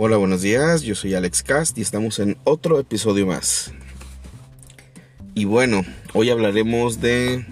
[0.00, 3.72] Hola, buenos días, yo soy Alex Cast y estamos en otro episodio más.
[5.34, 5.82] Y bueno,
[6.14, 7.44] hoy hablaremos de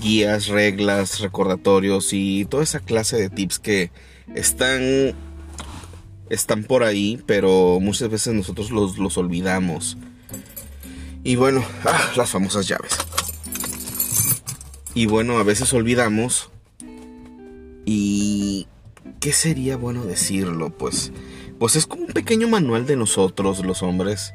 [0.00, 3.92] guías, reglas, recordatorios y toda esa clase de tips que
[4.34, 5.14] están,
[6.28, 9.96] están por ahí, pero muchas veces nosotros los, los olvidamos.
[11.22, 12.98] Y bueno, ah, las famosas llaves.
[14.92, 16.50] Y bueno, a veces olvidamos.
[17.84, 18.66] ¿Y
[19.20, 20.70] qué sería bueno decirlo?
[20.70, 21.12] Pues
[21.58, 24.34] pues es como un pequeño manual de nosotros, los hombres.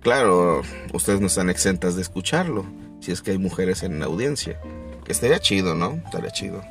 [0.00, 2.64] Claro, ustedes no están exentas de escucharlo,
[3.00, 4.60] si es que hay mujeres en la audiencia.
[5.06, 6.00] Estaría chido, ¿no?
[6.04, 6.62] Estaría chido.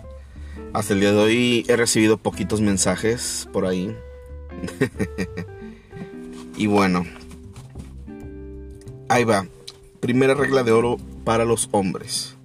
[0.74, 3.96] Hasta el día de hoy he recibido poquitos mensajes por ahí.
[6.58, 7.06] y bueno,
[9.08, 9.48] ahí va.
[10.02, 12.36] Primera regla de oro para los hombres.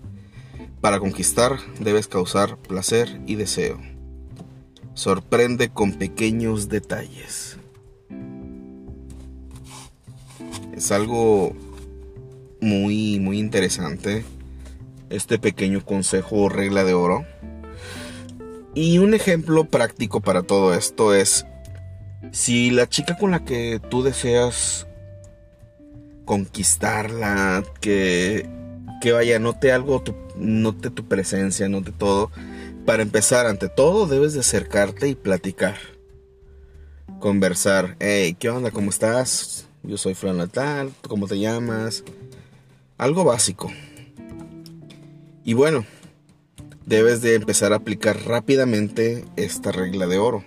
[0.81, 3.90] Para conquistar debes causar placer y deseo
[5.01, 7.57] sorprende con pequeños detalles.
[10.77, 11.57] Es algo
[12.61, 14.27] muy, muy interesante
[15.09, 17.25] este pequeño consejo o regla de oro.
[18.75, 21.47] Y un ejemplo práctico para todo esto es,
[22.31, 24.87] si la chica con la que tú deseas
[26.27, 28.47] conquistarla, que,
[29.01, 30.05] que vaya, note algo,
[30.37, 32.31] note tu presencia, note todo,
[32.85, 35.77] para empezar, ante todo, debes de acercarte y platicar.
[37.19, 37.97] Conversar.
[38.01, 38.71] Hey, ¿qué onda?
[38.71, 39.67] ¿Cómo estás?
[39.83, 40.93] Yo soy Fran Natal.
[41.07, 42.05] ¿Cómo te llamas?
[42.99, 43.71] Algo básico.
[45.45, 45.85] Y bueno,
[46.87, 50.45] debes de empezar a aplicar rápidamente esta regla de oro.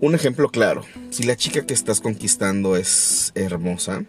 [0.00, 4.04] Un ejemplo claro, si la chica que estás conquistando es hermosa,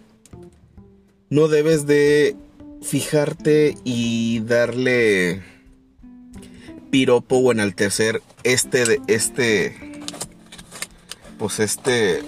[1.29, 2.35] no debes de
[2.81, 5.41] fijarte y darle
[6.91, 9.75] piropo o enaltecer este de este
[11.39, 12.21] pues este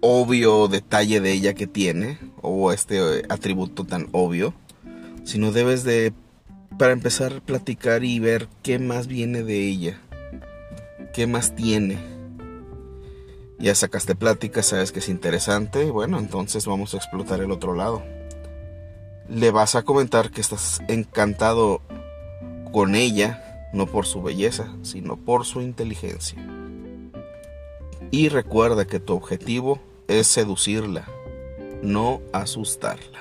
[0.00, 4.52] obvio detalle de ella que tiene o este eh, atributo tan obvio,
[5.24, 6.12] sino debes de
[6.78, 10.00] para empezar a platicar y ver qué más viene de ella,
[11.14, 11.98] qué más tiene.
[13.58, 18.02] Ya sacaste plática, sabes que es interesante, bueno, entonces vamos a explotar el otro lado.
[19.30, 21.80] Le vas a comentar que estás encantado
[22.72, 23.43] con ella
[23.74, 26.38] no por su belleza, sino por su inteligencia.
[28.10, 31.06] Y recuerda que tu objetivo es seducirla,
[31.82, 33.20] no asustarla.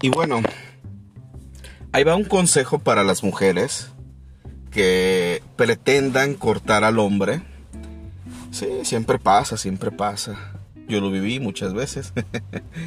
[0.00, 0.40] Y bueno,
[1.92, 3.90] ahí va un consejo para las mujeres
[4.70, 7.42] que pretendan cortar al hombre.
[8.52, 10.55] Sí, siempre pasa, siempre pasa.
[10.88, 12.12] Yo lo viví muchas veces.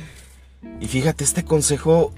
[0.80, 2.14] y fíjate, este consejo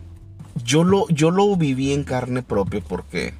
[0.63, 3.33] yo lo, yo lo viví en carne propia porque,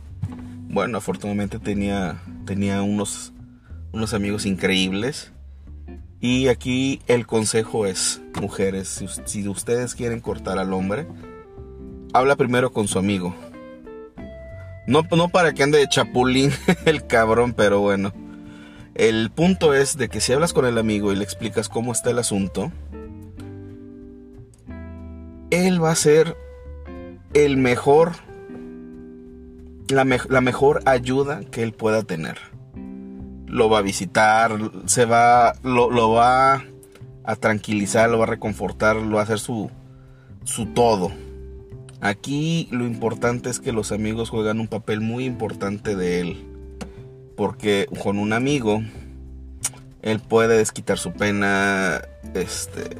[0.69, 3.34] bueno, afortunadamente tenía, tenía unos,
[3.91, 5.31] unos amigos increíbles.
[6.19, 11.07] Y aquí el consejo es, mujeres, si, ustedes quieren cortar al hombre,
[12.13, 13.35] habla primero con su amigo.
[14.88, 16.51] No, no para que ande de chapulín
[16.85, 18.13] el cabrón, pero bueno.
[18.96, 22.12] El punto es de que si hablas con el amigo y le explicas cómo está
[22.12, 22.72] el asunto,
[25.50, 26.35] él va a ser
[27.34, 28.12] el mejor,
[29.88, 30.03] la,
[30.41, 32.38] mejor ayuda que él pueda tener.
[33.47, 36.63] Lo va a visitar, se va, lo, va
[37.24, 39.72] a tranquilizar, lo va a reconfortar, lo va a hacer su,
[40.44, 41.12] su todo.
[42.01, 46.50] Aquí lo importante es que los amigos juegan un papel muy importante de él
[47.36, 48.81] porque con un amigo
[50.02, 52.02] él puede desquitar su pena,
[52.34, 52.97] este,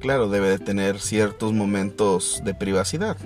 [0.00, 3.16] claro, debe de tener ciertos momentos de privacidad,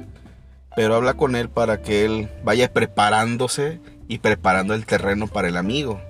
[0.77, 5.57] pero habla con él para que él vaya preparándose y preparando el terreno para el
[5.57, 6.01] amigo,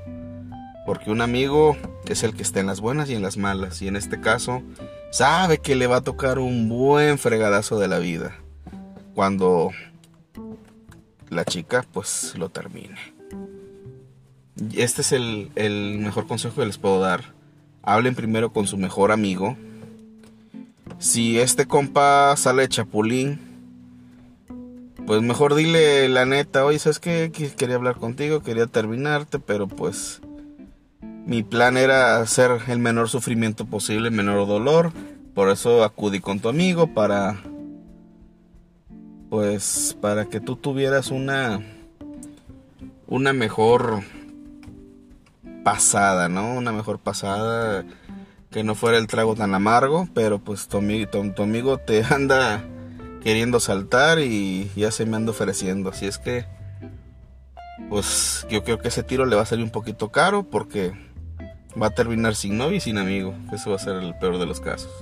[0.86, 1.76] porque un amigo
[2.06, 4.62] es el que está en las buenas y en las malas, y en este caso
[5.10, 8.36] sabe que le va a tocar un buen fregadazo de la vida
[9.14, 9.70] cuando
[11.30, 13.13] la chica pues lo termine.
[14.74, 17.34] Este es el, mejor consejo que les puedo dar.
[17.82, 19.56] Hablen primero con su mejor amigo.
[20.98, 23.40] Si este compa sale de chapulín,
[25.06, 27.32] pues mejor dile la neta, oye, ¿sabes qué?
[27.56, 30.22] Quería hablar contigo, quería terminarte, pero pues
[31.26, 34.92] mi plan era hacer el menor sufrimiento posible, el menor dolor.
[35.34, 37.42] Por eso acudí con tu amigo para,
[39.30, 41.60] pues, para que tú tuvieras una,
[43.08, 44.04] una mejor
[45.64, 46.54] pasada, ¿no?
[46.54, 47.84] Una mejor pasada
[48.50, 52.62] que no fuera el trago tan amargo, pero pues tu, amigo, te anda
[53.20, 55.90] queriendo saltar y ya se me anda ofreciendo.
[55.90, 56.46] Así es que,
[57.88, 60.92] pues yo creo que ese tiro le va a salir un poquito caro porque
[61.80, 63.34] va a terminar sin novio y sin amigo.
[63.52, 64.92] Eso va a ser el peor de los casos.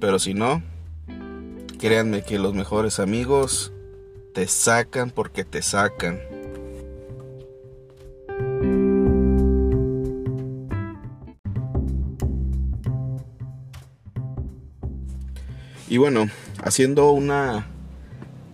[0.00, 0.60] Pero si no,
[1.78, 3.72] créanme que los mejores amigos
[4.34, 6.18] te sacan porque te sacan.
[15.88, 16.28] Y bueno,
[16.64, 17.66] haciendo una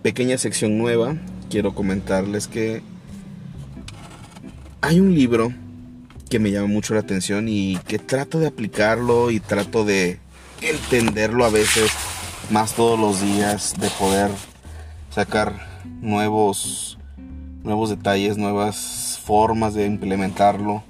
[0.03, 1.15] pequeña sección nueva,
[1.49, 2.83] quiero comentarles que
[4.81, 5.51] hay un libro
[6.29, 10.19] que me llama mucho la atención y que trato de aplicarlo y trato de
[10.61, 11.91] entenderlo a veces
[12.51, 14.29] más todos los días, de poder
[15.09, 15.53] sacar
[16.01, 16.99] nuevos
[17.63, 20.83] nuevos detalles, nuevas formas de implementarlo.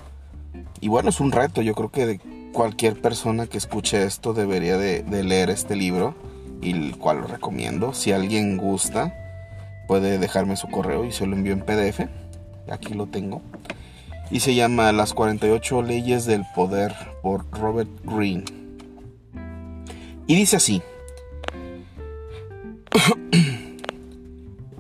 [0.82, 2.20] Y bueno, es un reto, yo creo que
[2.52, 6.16] cualquier persona que escuche esto debería de, de leer este libro
[6.64, 7.94] y el cual lo recomiendo.
[7.94, 9.14] Si alguien gusta,
[9.88, 12.08] puede dejarme su correo y se lo envío en PDF.
[12.70, 13.42] Aquí lo tengo
[14.34, 18.46] y se llama Las 48 leyes del poder por Robert Greene.
[20.26, 20.82] Y dice así,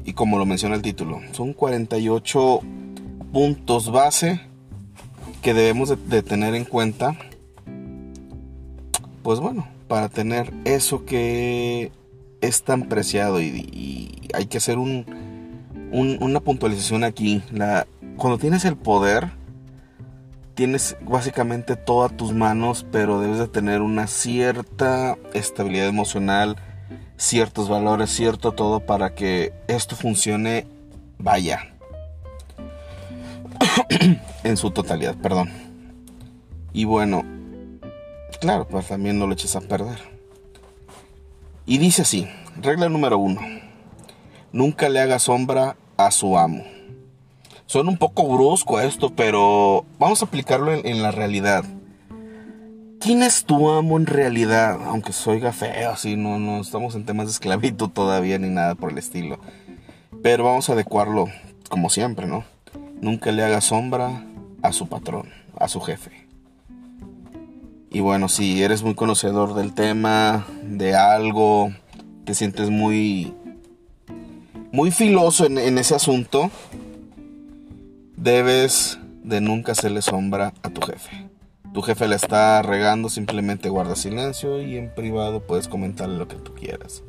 [0.05, 2.61] y como lo menciona el título, son 48
[3.31, 4.41] puntos base
[5.43, 7.15] que debemos de, tener en cuenta,
[9.21, 11.91] pues bueno, para tener eso que
[12.41, 15.05] es tan preciado y, hay que hacer un,
[15.91, 17.43] una puntualización aquí.
[18.17, 19.29] Cuando tienes el poder,
[20.55, 26.55] tienes básicamente todo a tus manos, pero debes de tener una cierta estabilidad emocional,
[27.15, 30.65] ciertos valores, cierto todo para que esto funcione,
[31.19, 31.71] vaya,
[34.43, 35.51] en su totalidad, perdón.
[36.73, 37.23] Y bueno,
[38.43, 39.99] claro, pues también no lo eches a perder.
[41.65, 42.27] Y dice así,
[42.61, 43.39] regla número uno,
[44.51, 46.65] nunca le haga sombra a su amo.
[47.67, 51.63] Suena un poco brusco esto, pero vamos a aplicarlo en, la realidad.
[52.99, 54.77] ¿Quién es tu amo en realidad?
[54.87, 58.91] Aunque soy feo, así no, no estamos en temas de esclavitud todavía ni nada por
[58.91, 59.39] el estilo.
[60.21, 61.27] Pero vamos a adecuarlo
[61.69, 62.43] como siempre, ¿no?
[62.99, 64.25] Nunca le haga sombra
[64.61, 66.22] a su patrón, a su jefe.
[67.93, 71.71] Y bueno, si eres muy conocedor del tema, de algo,
[72.25, 73.35] te sientes muy,
[74.71, 76.49] muy filoso en, ese asunto,
[78.17, 81.29] debes de nunca hacerle sombra a tu jefe.
[81.71, 86.37] Tu jefe le está regando, simplemente guarda silencio y en privado puedes comentarle lo que
[86.37, 87.03] tú quieras.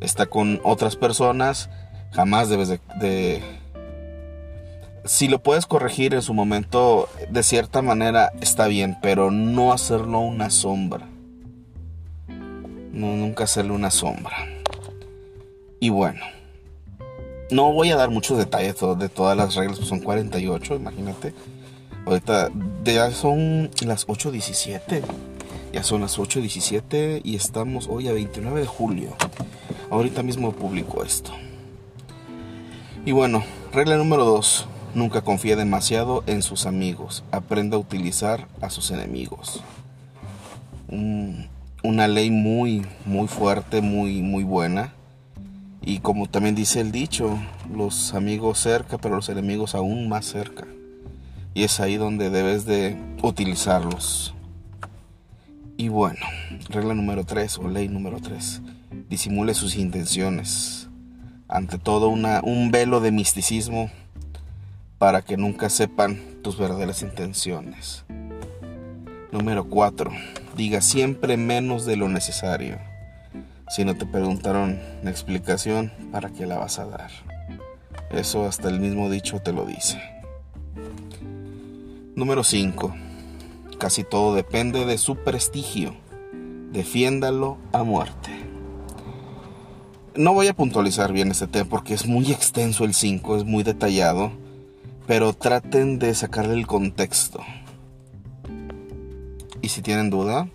[0.00, 1.68] Está con otras personas,
[2.12, 3.42] jamás debes de,
[5.04, 10.20] Si lo puedes corregir en su momento, de cierta manera está bien, pero no hacerlo
[10.20, 11.08] una sombra.
[12.28, 14.36] No, nunca hacerle una sombra.
[15.80, 16.20] Y bueno.
[17.50, 21.34] No voy a dar muchos detalles de todas las reglas, pues son 48, imagínate.
[22.06, 22.50] Ahorita
[22.84, 25.02] ya son las 8.17.
[25.72, 29.16] Ya son las 8.17 y estamos hoy a 29 de julio.
[29.90, 31.32] Ahorita mismo publico esto.
[33.04, 34.68] Y bueno, regla número 2.
[34.94, 37.24] Nunca confíe demasiado en sus amigos.
[37.30, 39.62] Aprenda a utilizar a sus enemigos.
[41.82, 44.92] una ley muy, muy fuerte, muy, muy buena
[45.84, 47.38] y como también dice el dicho,
[47.74, 50.64] los amigos cerca, pero los enemigos aún más cerca.
[51.54, 54.32] Y es ahí donde debes de utilizarlos.
[55.76, 56.20] Y bueno,
[56.68, 58.62] regla número 3 o ley número 3.
[59.10, 60.88] Disimule sus intenciones.
[61.48, 63.90] Ante todo un velo de misticismo
[65.02, 68.04] para que nunca sepan tus verdaderas intenciones.
[69.32, 70.12] Número 4.
[70.56, 72.78] Diga siempre menos de lo necesario.
[73.68, 77.10] Si no te preguntaron la explicación, ¿para qué la vas a dar?
[78.12, 80.00] Eso hasta el mismo dicho te lo dice.
[82.14, 82.94] Número 5.
[83.80, 85.96] Casi todo depende de su prestigio.
[86.70, 88.30] Defiéndalo a muerte.
[90.14, 93.64] No voy a puntualizar bien este tema porque es muy extenso el 5, es muy
[93.64, 94.30] detallado,
[95.06, 97.40] pero traten de sacarle el contexto.
[99.60, 100.48] Y si tienen duda,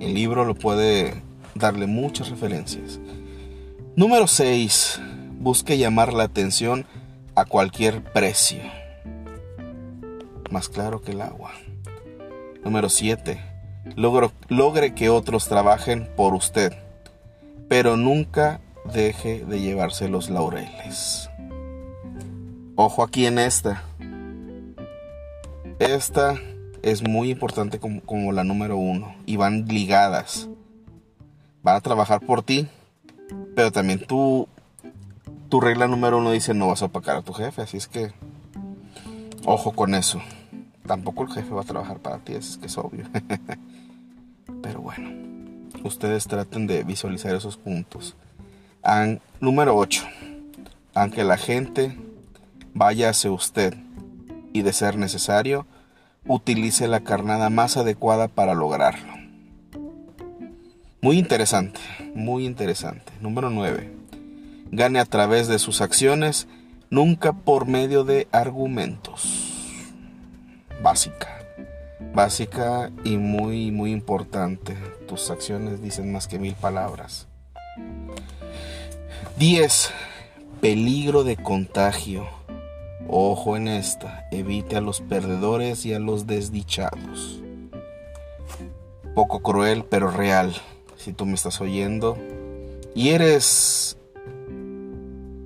[0.00, 1.22] el libro lo puede
[1.54, 3.00] darle muchas referencias.
[3.96, 5.00] Número 6.
[5.38, 6.86] Busque llamar la atención
[7.34, 8.60] a cualquier precio.
[10.50, 11.52] Más claro que el agua.
[12.64, 13.40] Número 7.
[13.96, 16.74] Logre que otros trabajen por usted,
[17.68, 18.60] pero nunca
[18.92, 21.30] deje de llevarse los laureles.
[22.76, 23.84] Ojo aquí en esta.
[25.80, 26.38] Esta
[26.82, 30.46] es muy importante como, la número uno y van ligadas
[31.62, 32.68] van a trabajar por ti,
[33.56, 34.46] Pero también tú,
[35.48, 38.12] tu regla número uno dice no vas a opacar a tu jefe, así es que
[39.46, 40.20] ojo con eso.
[40.86, 43.06] Tampoco el jefe va a trabajar para ti, es que es obvio.
[44.62, 45.10] Pero bueno,
[45.82, 48.16] ustedes traten de visualizar esos puntos.
[49.40, 50.04] número 8.
[50.92, 51.96] Aunque la gente
[52.74, 53.74] vaya hacia usted
[54.52, 55.66] y de ser necesario,
[56.26, 59.12] utilice la carnada más adecuada para lograrlo.
[61.02, 61.80] Muy interesante,
[62.14, 63.12] muy interesante.
[63.20, 63.90] Número 9.
[64.70, 66.46] Gane a través de sus acciones,
[66.90, 69.50] nunca por medio de argumentos.
[70.82, 71.38] Básica.
[72.14, 74.76] Básica y muy, muy importante.
[75.08, 77.28] Tus acciones dicen más que mil palabras.
[79.38, 79.90] 10.
[80.60, 82.26] Peligro de contagio.
[83.12, 87.42] Ojo en esta, evite a los perdedores y a los desdichados.
[89.16, 90.54] Poco cruel, pero real
[90.96, 92.16] si tú me estás oyendo
[92.94, 93.96] y eres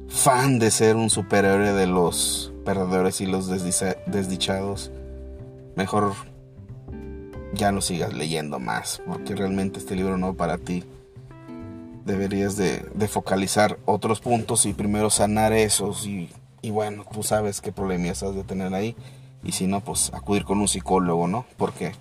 [0.09, 4.91] fan de ser un superhéroe de los perdedores y los desdichados,
[5.75, 6.13] mejor
[7.55, 10.85] ya no sigas leyendo más, porque realmente este libro no para ti.
[12.05, 16.29] Deberías de, focalizar otros puntos y primero sanar esos y,
[16.65, 18.97] y bueno, tú sabes qué problemas has de tener ahí
[19.43, 21.45] y si no, pues acudir con un psicólogo, ¿no?
[21.59, 21.93] Porque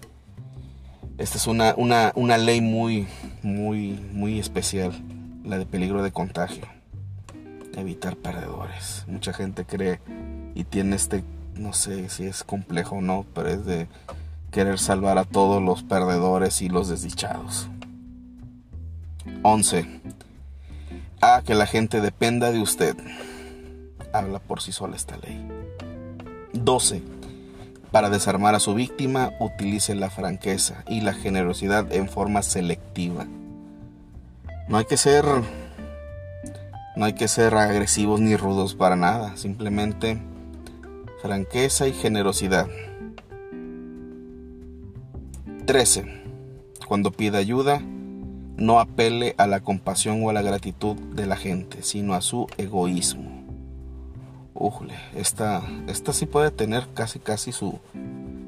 [1.18, 3.06] esta es una, una, ley muy,
[3.42, 4.94] muy, muy especial,
[5.44, 6.66] la de peligro de contagio.
[7.76, 9.04] Evitar perdedores.
[9.08, 10.00] Mucha gente cree
[10.56, 13.90] y tiene este, no sé si es complejo o no, pero es de
[14.50, 17.68] querer salvar a todos los perdedores y los desdichados.
[19.42, 19.86] 11.
[21.20, 22.96] A que la gente dependa de usted.
[24.14, 25.46] Habla por sí sola esta ley.
[26.54, 27.02] 12
[27.94, 33.28] para desarmar a su víctima, utilice la franqueza y la generosidad en forma selectiva.
[34.68, 35.26] No hay que ser
[36.96, 40.20] no hay que ser agresivos ni rudos para nada, simplemente
[41.22, 42.68] franqueza y generosidad.
[45.68, 46.24] 13.
[46.88, 47.80] Cuando pida ayuda,
[48.58, 52.48] no apele a la compasión o a la gratitud de la gente, sino a su
[52.58, 53.33] egoísmo.
[54.56, 57.80] Ujle, esta, esta sí puede tener casi casi su,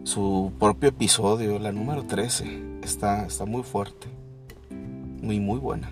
[0.04, 2.80] su propio episodio, la número 13.
[2.84, 4.08] Está, está muy fuerte.
[5.22, 5.90] Muy, muy buena.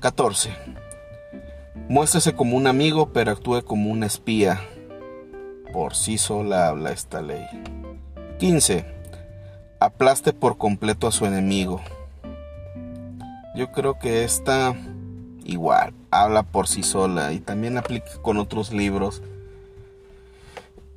[0.00, 0.50] 14.
[1.88, 4.60] Muéstrese como un amigo, pero actúe como un espía.
[5.72, 7.44] Por sí sola habla esta ley.
[8.38, 8.84] 15.
[9.80, 11.80] Aplaste por completo a su enemigo.
[13.54, 14.74] Yo creo que esta
[15.44, 19.22] igual, habla por sí sola y también aplica con otros libros.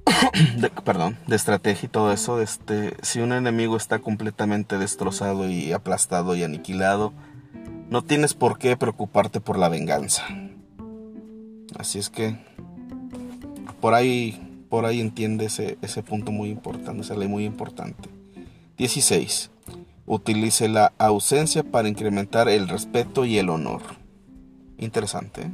[0.57, 2.41] de, perdón, de estrategia y todo eso.
[2.41, 7.13] Este, si un enemigo está completamente destrozado y aplastado y aniquilado,
[7.89, 10.23] no tienes por qué preocuparte por la venganza.
[11.79, 12.37] Así es que
[13.81, 18.09] por ahí, por ahí entiende ese, ese punto muy importante, esa ley muy importante.
[18.77, 19.49] 16.
[20.05, 23.81] Utilice la ausencia para incrementar el respeto y el honor.
[24.77, 25.49] Interesante.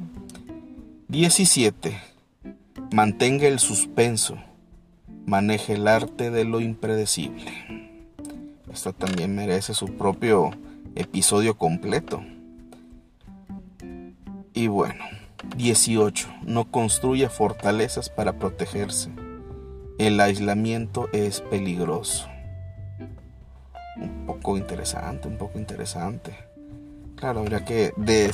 [1.07, 1.99] 17.
[2.91, 4.37] Mantenga el suspenso.
[5.25, 7.51] Maneje el arte de lo impredecible.
[8.71, 10.51] Esto también merece su propio
[10.95, 12.23] episodio completo.
[14.53, 15.03] Y bueno,
[15.55, 16.27] 18.
[16.43, 19.09] No construya fortalezas para protegerse.
[19.97, 22.27] El aislamiento es peligroso.
[23.97, 26.50] Un poco interesante, un poco interesante.
[27.21, 27.93] Claro, habría que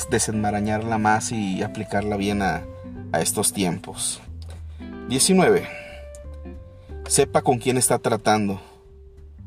[0.09, 2.63] desenmarañarla más y aplicarla bien a,
[3.11, 4.21] a estos tiempos.
[5.09, 5.67] 19.
[7.05, 8.61] Sepa con quién está tratando.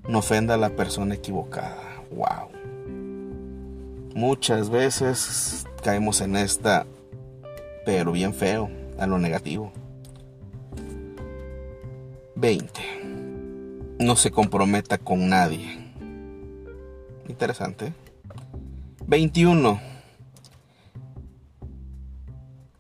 [0.07, 1.79] No ofenda a la persona equivocada.
[2.11, 2.51] Wow.
[4.15, 6.85] Muchas veces caemos en esta,
[7.87, 8.69] pero bien feo,
[8.99, 9.73] a lo negativo.
[12.35, 13.97] 20.
[14.01, 15.79] No se comprometa con nadie.
[17.27, 17.95] Interesante.
[19.11, 19.81] 21.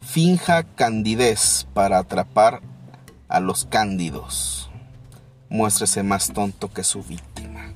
[0.00, 2.60] Finja candidez para atrapar
[3.26, 4.70] a los cándidos.
[5.48, 7.74] Muéstrese más tonto que su víctima.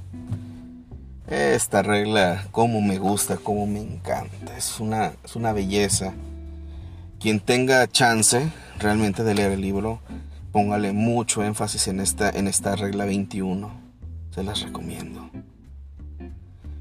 [1.26, 4.56] Esta regla, como me gusta, como me encanta.
[4.56, 6.14] Es una, es una belleza.
[7.18, 9.98] Quien tenga chance realmente de leer el libro,
[10.52, 13.72] póngale mucho énfasis en esta, en esta regla 21.
[14.30, 15.28] Se las recomiendo.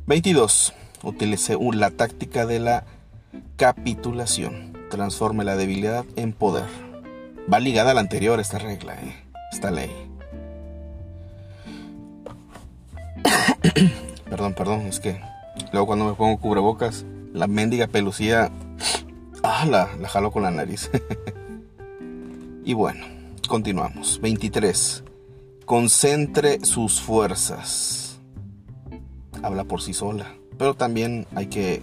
[0.06, 0.76] 22.
[1.04, 2.86] Utilice la táctica de la
[3.58, 4.74] capitulación.
[4.90, 6.66] Transforme la debilidad en poder.
[7.52, 9.16] Va ligada a la anterior esta regla, ¿eh?
[9.52, 9.92] esta ley.
[14.30, 15.20] perdón, perdón, es que
[15.72, 18.52] luego cuando me pongo cubrebocas, la mendiga pelucía
[19.46, 20.90] Ah, la, la jalo con la nariz.
[22.64, 23.06] y bueno,
[23.50, 24.22] continuamos.
[24.22, 25.04] 23.
[25.66, 28.20] Concentre sus fuerzas.
[29.42, 30.34] Habla por sí sola.
[30.58, 31.82] Pero también hay que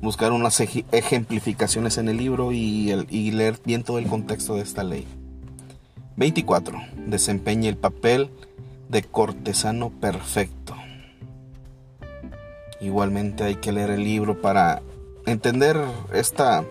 [0.00, 2.92] buscar unas ejemplificaciones en el libro y,
[3.32, 5.06] leer bien todo el contexto de esta ley.
[6.16, 6.80] 24.
[7.06, 8.30] Desempeñe el papel
[8.88, 10.74] de cortesano perfecto.
[12.80, 14.82] Igualmente hay que leer el libro para
[15.26, 15.76] entender
[16.14, 16.64] esta,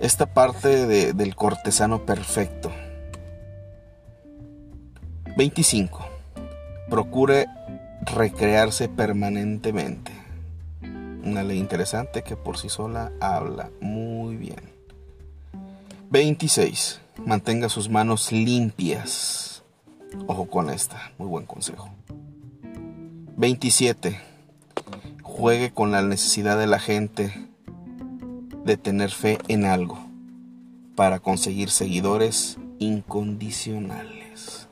[0.00, 2.72] esta parte del cortesano perfecto.
[5.36, 6.06] 25.
[6.88, 7.46] Procure
[8.06, 10.25] recrearse permanentemente.
[11.26, 14.60] Una ley interesante que por sí sola habla muy bien.
[16.10, 17.00] 26.
[17.26, 19.64] Mantenga sus manos limpias.
[20.28, 21.90] Ojo con esta, muy buen consejo.
[23.36, 24.20] 27.
[25.20, 27.34] Juegue con la necesidad de la gente
[28.64, 29.98] de tener fe en algo
[30.94, 34.68] para conseguir seguidores incondicionales.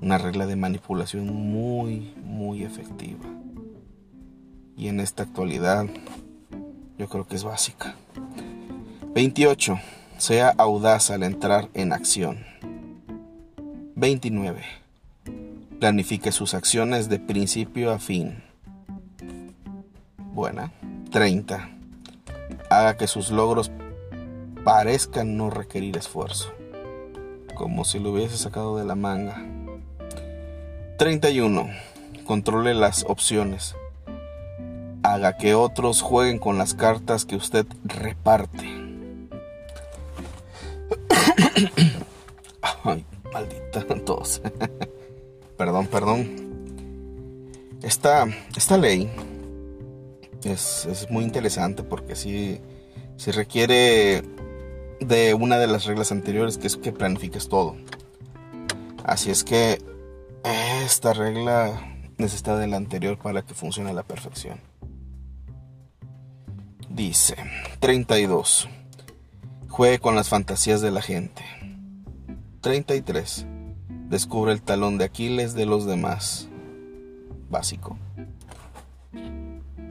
[0.00, 3.31] Una regla de manipulación muy, muy efectiva.
[4.82, 5.86] Y en esta actualidad
[6.98, 7.94] yo creo que es básica.
[9.14, 9.78] 28.
[10.18, 12.44] Sea audaz al entrar en acción.
[13.94, 14.60] 29.
[15.78, 18.42] Planifique sus acciones de principio a fin.
[20.18, 20.72] Buena.
[21.12, 21.70] 30
[22.68, 23.70] haga que sus logros
[24.64, 26.52] parezcan no requerir esfuerzo,
[27.54, 29.46] como si lo hubiese sacado de la manga.
[30.98, 31.70] 31.
[32.26, 33.76] Controle las opciones.
[35.12, 38.64] Haga que otros jueguen con las cartas que usted reparte.
[42.82, 44.40] Ay, maldita tos.
[45.58, 46.30] perdón, perdón.
[47.82, 48.26] Esta,
[48.56, 49.10] esta ley
[50.44, 52.58] es, muy interesante porque sí,
[53.26, 54.22] requiere
[54.98, 57.76] de una de las reglas anteriores, que es que planifiques todo.
[59.04, 59.78] Así es que
[60.86, 64.71] esta regla necesita de la anterior para que funcione a la perfección.
[66.94, 67.36] Dice
[67.80, 68.68] 32.
[69.70, 71.42] Juegue con las fantasías de la gente.
[72.60, 73.46] 33.
[74.10, 76.48] Descubre el talón de Aquiles de los demás.
[77.48, 77.96] Básico.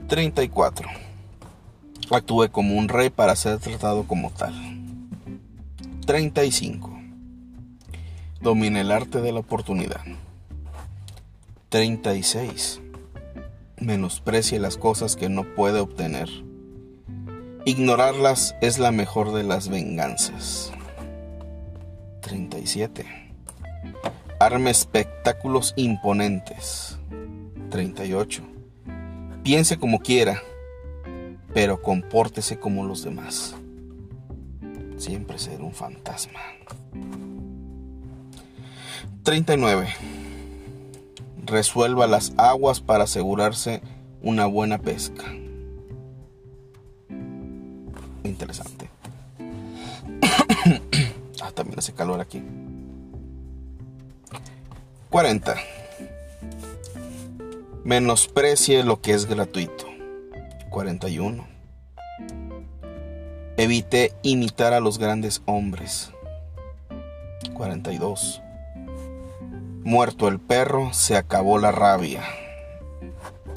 [0.06, 0.88] 34.
[2.12, 4.54] Actúe como un rey para ser tratado como tal.
[6.06, 6.88] 35.
[8.40, 10.02] Domine el arte de la oportunidad.
[11.68, 12.80] 36.
[13.80, 16.28] Menosprecie las cosas que no puede obtener.
[17.64, 20.72] Ignorarlas es la mejor de las venganzas.
[22.22, 23.06] 37.
[24.40, 26.98] Arme espectáculos imponentes.
[27.70, 28.42] 38
[29.44, 30.42] Piense como quiera,
[31.54, 33.54] pero compórtese como los demás.
[34.96, 36.40] Siempre ser un fantasma.
[39.22, 39.88] 39.
[41.44, 43.82] Resuelva las aguas para asegurarse
[44.20, 45.24] una buena pesca.
[48.42, 48.90] Interesante.
[51.42, 52.42] ah, también hace calor aquí.
[55.10, 55.54] 40.
[57.84, 59.86] Menosprecie lo que es gratuito.
[60.70, 61.46] 41.
[63.56, 66.10] Evite imitar a los grandes hombres.
[67.54, 68.42] 42.
[69.84, 72.24] Muerto el perro, se acabó la rabia.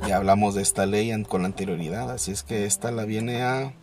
[0.08, 3.74] Ya hablamos de esta ley con anterioridad, así es que esta la viene a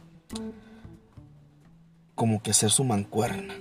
[2.23, 3.53] como que hacer su mancuerna.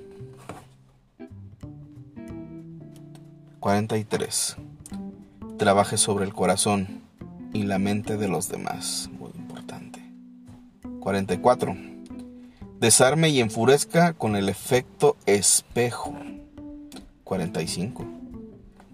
[3.60, 4.56] 43
[5.58, 7.02] trabaje sobre el corazón
[7.54, 9.10] y la mente de los demás.
[9.17, 10.00] Muy importante.
[11.00, 11.76] 44.
[12.80, 16.13] Desarme y enfurezca con el efecto espejo.
[17.24, 18.06] 45.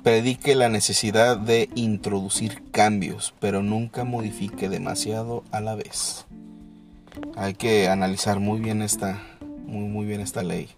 [0.02, 6.26] Predique la necesidad de introducir cambios, pero nunca modifique demasiado a la vez.
[7.36, 9.22] Hay que analizar muy bien esta,
[9.68, 10.70] muy, muy bien esta ley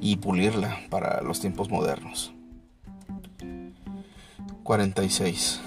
[0.00, 2.32] y pulirla para los tiempos modernos.
[4.62, 5.60] 46.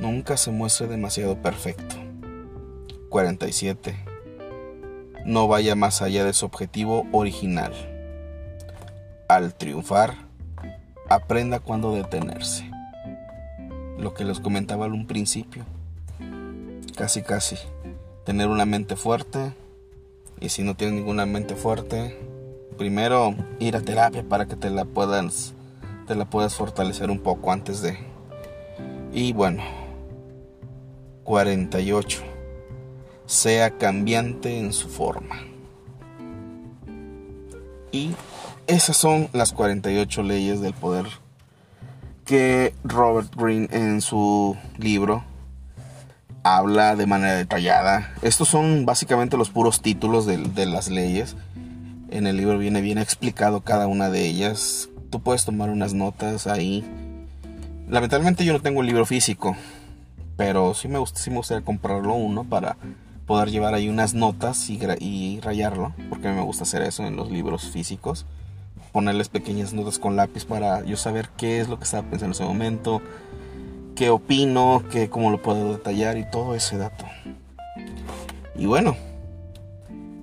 [0.00, 1.96] Nunca se muestre demasiado perfecto.
[3.10, 3.96] 47.
[5.26, 7.72] No vaya más allá de su objetivo original.
[9.28, 10.14] Al triunfar,
[11.08, 12.70] aprenda cuándo detenerse.
[13.98, 15.64] Lo que les comentaba al un principio.
[16.96, 17.56] Casi, casi.
[18.24, 19.52] Tener una mente fuerte.
[20.40, 22.18] Y si no tienes ninguna mente fuerte,
[22.78, 25.54] primero ir a terapia para que te la puedas
[26.06, 27.96] te la puedas fortalecer un poco antes de.
[29.12, 29.62] Y bueno,
[31.24, 32.22] 48.
[33.26, 35.36] Sea cambiante en su forma.
[37.92, 38.10] Y
[38.66, 41.06] esas son las 48 leyes del poder
[42.24, 45.24] que Robert Greene en su libro
[46.42, 48.12] habla de manera detallada.
[48.22, 51.36] Estos son básicamente los puros títulos de, las leyes.
[52.10, 54.88] En el libro viene bien explicado cada una de ellas.
[55.10, 56.84] Tú puedes tomar unas notas ahí.
[57.88, 59.56] Lamentablemente yo no tengo el libro físico,
[60.36, 62.76] pero sí me, gusta, gustaría comprarlo uno para
[63.26, 67.30] poder llevar ahí unas notas y, y rayarlo, porque me gusta hacer eso en los
[67.30, 68.26] libros físicos.
[68.92, 72.32] Ponerles pequeñas notas con lápiz para yo saber qué es lo que estaba pensando en
[72.32, 73.02] ese momento,
[74.00, 77.04] qué opino, qué, cómo lo puedo detallar y todo ese dato.
[78.56, 78.96] Y bueno,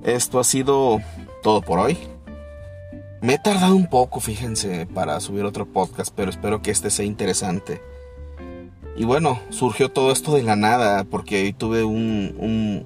[0.04, 1.00] esto ha sido
[1.44, 1.96] todo por hoy.
[3.22, 7.06] Me he tardado un poco, fíjense, para subir otro podcast, pero espero que este sea
[7.06, 7.80] interesante.
[8.96, 12.84] Y bueno, surgió todo esto de la nada, porque hoy tuve un, un,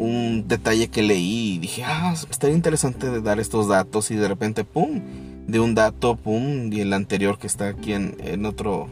[0.00, 4.64] un detalle que leí y dije, ah, estaría interesante dar estos datos y de repente,
[4.64, 5.00] ¡pum!
[5.46, 6.72] De un dato, ¡pum!
[6.72, 8.88] Y el anterior que está aquí en, en otro,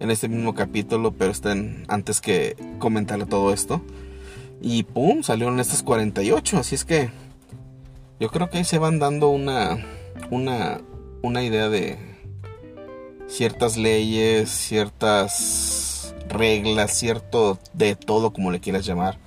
[0.00, 1.32] en este mismo capítulo, pero
[1.88, 3.80] antes que comentar todo esto.
[4.60, 7.10] Y pum, salieron estas 48, así es que
[8.20, 9.78] yo creo que ahí se van dando una
[10.30, 10.80] una
[11.22, 11.98] una idea de
[13.26, 19.18] ciertas leyes, ciertas reglas, cierto de todo como le quieras llamar,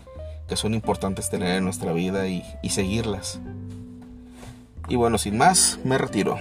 [0.47, 3.39] que son importantes tener en nuestra vida y, y seguirlas.
[4.89, 6.37] Y bueno, sin más, me retiro.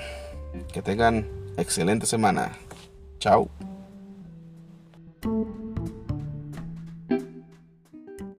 [0.72, 2.52] Que tengan excelente semana.
[3.18, 3.48] Chao.
[5.26, 5.65] thank you